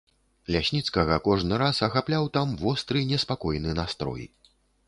Лясніцкага 0.53 1.17
кожны 1.27 1.59
раз 1.63 1.83
ахапляў 1.89 2.27
там 2.39 2.57
востры 2.65 3.07
неспакойны 3.13 3.79
настрой. 3.83 4.27